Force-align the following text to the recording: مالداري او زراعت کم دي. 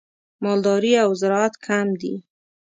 مالداري 0.43 0.93
او 1.03 1.09
زراعت 1.21 1.53
کم 1.65 1.87
دي. 2.01 2.13